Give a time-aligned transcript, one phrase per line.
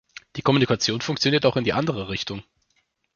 [0.35, 2.41] Die Kommunikation funktioniert auch in die andere Richtung.